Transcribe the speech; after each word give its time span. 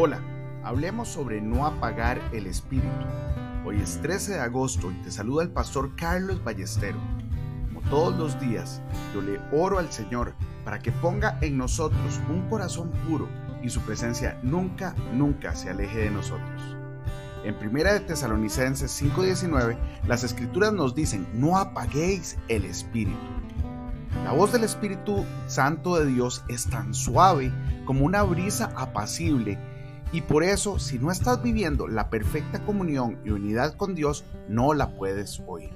Hola, 0.00 0.20
hablemos 0.62 1.08
sobre 1.08 1.40
no 1.40 1.66
apagar 1.66 2.20
el 2.32 2.46
espíritu. 2.46 2.86
Hoy 3.66 3.80
es 3.80 4.00
13 4.00 4.34
de 4.34 4.38
agosto 4.38 4.92
y 4.92 4.94
te 5.02 5.10
saluda 5.10 5.42
el 5.42 5.50
pastor 5.50 5.96
Carlos 5.96 6.44
Ballestero. 6.44 7.00
Como 7.66 7.80
todos 7.90 8.16
los 8.16 8.40
días, 8.40 8.80
yo 9.12 9.20
le 9.20 9.40
oro 9.50 9.80
al 9.80 9.90
Señor 9.90 10.34
para 10.64 10.78
que 10.78 10.92
ponga 10.92 11.36
en 11.40 11.58
nosotros 11.58 12.20
un 12.30 12.48
corazón 12.48 12.92
puro 13.08 13.28
y 13.60 13.70
su 13.70 13.80
presencia 13.80 14.38
nunca, 14.44 14.94
nunca 15.14 15.56
se 15.56 15.68
aleje 15.68 15.98
de 15.98 16.10
nosotros. 16.10 16.76
En 17.42 17.56
1 17.56 17.92
de 17.92 17.98
Tesalonicenses 17.98 18.92
5:19, 19.02 19.76
las 20.06 20.22
escrituras 20.22 20.72
nos 20.72 20.94
dicen, 20.94 21.26
no 21.34 21.58
apaguéis 21.58 22.38
el 22.46 22.66
espíritu. 22.66 23.18
La 24.22 24.30
voz 24.30 24.52
del 24.52 24.62
Espíritu 24.62 25.24
Santo 25.48 25.96
de 25.96 26.06
Dios 26.06 26.44
es 26.48 26.70
tan 26.70 26.94
suave 26.94 27.52
como 27.84 28.04
una 28.04 28.22
brisa 28.22 28.72
apacible 28.76 29.58
y 30.12 30.22
por 30.22 30.42
eso 30.42 30.78
si 30.78 30.98
no 30.98 31.10
estás 31.10 31.42
viviendo 31.42 31.86
la 31.86 32.10
perfecta 32.10 32.64
comunión 32.64 33.18
y 33.24 33.30
unidad 33.30 33.74
con 33.74 33.94
Dios, 33.94 34.24
no 34.48 34.74
la 34.74 34.96
puedes 34.96 35.42
oír. 35.46 35.70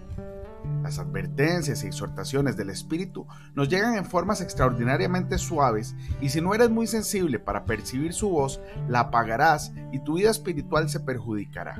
Las 0.82 0.98
advertencias 0.98 1.82
y 1.82 1.86
exhortaciones 1.86 2.56
del 2.56 2.70
Espíritu 2.70 3.26
nos 3.54 3.68
llegan 3.68 3.96
en 3.96 4.04
formas 4.04 4.40
extraordinariamente 4.40 5.38
suaves 5.38 5.94
y 6.20 6.28
si 6.28 6.40
no 6.40 6.54
eres 6.54 6.70
muy 6.70 6.86
sensible 6.86 7.38
para 7.38 7.64
percibir 7.64 8.12
su 8.12 8.30
voz, 8.30 8.60
la 8.88 9.00
apagarás 9.00 9.72
y 9.92 9.98
tu 10.00 10.14
vida 10.14 10.30
espiritual 10.30 10.88
se 10.88 11.00
perjudicará. 11.00 11.76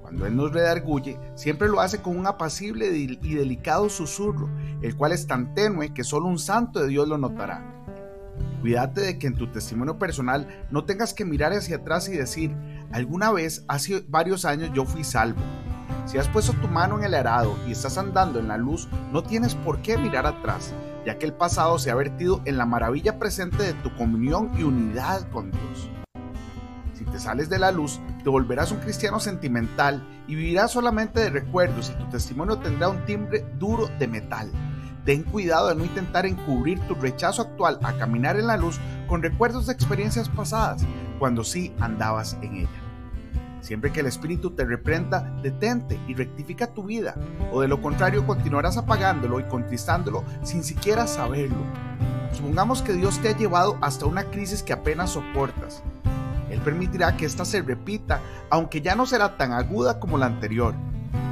Cuando 0.00 0.26
Él 0.26 0.36
nos 0.36 0.52
redarguye, 0.52 1.18
siempre 1.34 1.68
lo 1.68 1.80
hace 1.80 2.00
con 2.00 2.16
un 2.16 2.26
apacible 2.26 2.88
y 2.96 3.34
delicado 3.34 3.90
susurro, 3.90 4.48
el 4.80 4.96
cual 4.96 5.12
es 5.12 5.26
tan 5.26 5.54
tenue 5.54 5.92
que 5.92 6.02
solo 6.02 6.28
un 6.28 6.38
santo 6.38 6.80
de 6.80 6.88
Dios 6.88 7.06
lo 7.08 7.18
notará. 7.18 7.77
Cuídate 8.60 9.02
de 9.02 9.18
que 9.18 9.28
en 9.28 9.34
tu 9.34 9.46
testimonio 9.46 9.98
personal 9.98 10.48
no 10.70 10.84
tengas 10.84 11.14
que 11.14 11.24
mirar 11.24 11.52
hacia 11.52 11.76
atrás 11.76 12.08
y 12.08 12.16
decir, 12.16 12.54
alguna 12.92 13.30
vez, 13.30 13.64
hace 13.68 14.04
varios 14.08 14.44
años 14.44 14.70
yo 14.74 14.84
fui 14.84 15.04
salvo. 15.04 15.40
Si 16.06 16.18
has 16.18 16.28
puesto 16.28 16.52
tu 16.54 16.68
mano 16.68 16.98
en 16.98 17.04
el 17.04 17.14
arado 17.14 17.56
y 17.66 17.72
estás 17.72 17.98
andando 17.98 18.38
en 18.40 18.48
la 18.48 18.56
luz, 18.56 18.88
no 19.12 19.22
tienes 19.22 19.54
por 19.54 19.80
qué 19.82 19.96
mirar 19.96 20.26
atrás, 20.26 20.72
ya 21.06 21.18
que 21.18 21.26
el 21.26 21.34
pasado 21.34 21.78
se 21.78 21.90
ha 21.90 21.94
vertido 21.94 22.40
en 22.46 22.58
la 22.58 22.66
maravilla 22.66 23.18
presente 23.18 23.62
de 23.62 23.74
tu 23.74 23.94
comunión 23.94 24.50
y 24.58 24.62
unidad 24.64 25.28
con 25.30 25.50
Dios. 25.50 25.90
Si 26.94 27.04
te 27.04 27.20
sales 27.20 27.48
de 27.48 27.60
la 27.60 27.70
luz, 27.70 28.00
te 28.24 28.30
volverás 28.30 28.72
un 28.72 28.80
cristiano 28.80 29.20
sentimental 29.20 30.02
y 30.26 30.34
vivirás 30.34 30.72
solamente 30.72 31.20
de 31.20 31.30
recuerdos 31.30 31.90
y 31.90 31.98
tu 31.98 32.10
testimonio 32.10 32.58
tendrá 32.58 32.88
un 32.88 33.04
timbre 33.04 33.46
duro 33.58 33.88
de 33.98 34.08
metal. 34.08 34.50
Ten 35.08 35.22
cuidado 35.22 35.68
de 35.68 35.74
no 35.74 35.86
intentar 35.86 36.26
encubrir 36.26 36.80
tu 36.80 36.94
rechazo 36.94 37.40
actual 37.40 37.78
a 37.82 37.94
caminar 37.94 38.38
en 38.38 38.46
la 38.46 38.58
luz 38.58 38.78
con 39.06 39.22
recuerdos 39.22 39.66
de 39.66 39.72
experiencias 39.72 40.28
pasadas, 40.28 40.84
cuando 41.18 41.44
sí 41.44 41.72
andabas 41.80 42.36
en 42.42 42.56
ella. 42.56 42.82
Siempre 43.62 43.90
que 43.90 44.00
el 44.00 44.06
Espíritu 44.06 44.50
te 44.50 44.66
reprenda, 44.66 45.20
detente 45.42 45.98
y 46.08 46.14
rectifica 46.14 46.74
tu 46.74 46.82
vida, 46.82 47.14
o 47.50 47.62
de 47.62 47.68
lo 47.68 47.80
contrario 47.80 48.26
continuarás 48.26 48.76
apagándolo 48.76 49.40
y 49.40 49.44
contristándolo 49.44 50.24
sin 50.42 50.62
siquiera 50.62 51.06
saberlo. 51.06 51.64
Supongamos 52.34 52.82
que 52.82 52.92
Dios 52.92 53.18
te 53.20 53.30
ha 53.30 53.34
llevado 53.38 53.78
hasta 53.80 54.04
una 54.04 54.24
crisis 54.24 54.62
que 54.62 54.74
apenas 54.74 55.12
soportas. 55.12 55.82
Él 56.50 56.60
permitirá 56.60 57.16
que 57.16 57.24
ésta 57.24 57.46
se 57.46 57.62
repita, 57.62 58.20
aunque 58.50 58.82
ya 58.82 58.94
no 58.94 59.06
será 59.06 59.38
tan 59.38 59.52
aguda 59.52 60.00
como 60.00 60.18
la 60.18 60.26
anterior. 60.26 60.74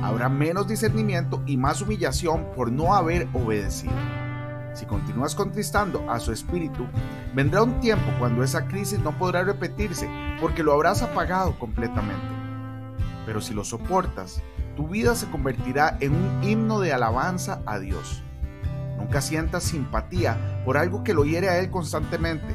Habrá 0.06 0.28
menos 0.28 0.68
discernimiento 0.68 1.42
y 1.46 1.56
más 1.56 1.82
humillación 1.82 2.46
por 2.54 2.70
no 2.70 2.94
haber 2.94 3.26
obedecido. 3.32 3.92
Si 4.72 4.86
continúas 4.86 5.34
contristando 5.34 6.08
a 6.08 6.20
su 6.20 6.30
espíritu, 6.30 6.86
vendrá 7.34 7.64
un 7.64 7.80
tiempo 7.80 8.04
cuando 8.20 8.44
esa 8.44 8.68
crisis 8.68 9.00
no 9.00 9.18
podrá 9.18 9.42
repetirse 9.42 10.08
porque 10.40 10.62
lo 10.62 10.72
habrás 10.72 11.02
apagado 11.02 11.58
completamente. 11.58 12.24
Pero 13.26 13.40
si 13.40 13.52
lo 13.52 13.64
soportas, 13.64 14.40
tu 14.76 14.86
vida 14.86 15.16
se 15.16 15.28
convertirá 15.28 15.96
en 15.98 16.14
un 16.14 16.44
himno 16.44 16.78
de 16.78 16.92
alabanza 16.92 17.60
a 17.66 17.80
Dios. 17.80 18.22
Nunca 18.98 19.20
sientas 19.20 19.64
simpatía 19.64 20.62
por 20.64 20.78
algo 20.78 21.02
que 21.02 21.14
lo 21.14 21.24
hiere 21.24 21.48
a 21.48 21.58
Él 21.58 21.68
constantemente. 21.68 22.54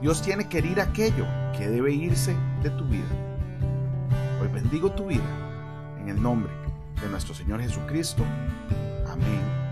Dios 0.00 0.22
tiene 0.22 0.48
que 0.48 0.58
herir 0.58 0.80
aquello 0.80 1.26
que 1.58 1.68
debe 1.68 1.92
irse 1.92 2.36
de 2.62 2.70
tu 2.70 2.84
vida. 2.84 3.10
Hoy 4.40 4.46
bendigo 4.46 4.92
tu 4.92 5.06
vida 5.06 5.24
en 5.98 6.08
el 6.08 6.22
nombre 6.22 6.63
de 7.04 7.10
nuestro 7.10 7.34
Señor 7.34 7.60
Jesucristo. 7.60 8.24
Amén 9.06 9.63